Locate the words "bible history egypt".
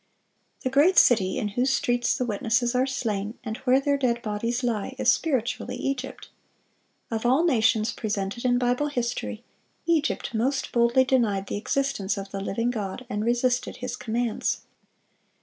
8.57-10.33